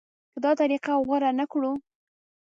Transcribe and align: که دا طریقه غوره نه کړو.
که 0.33 0.39
دا 0.45 0.51
طریقه 0.59 0.93
غوره 1.07 1.31
نه 1.39 1.45
کړو. 1.51 1.71